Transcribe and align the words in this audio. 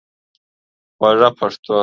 خوږه 0.97 1.29
پښتو 1.37 1.75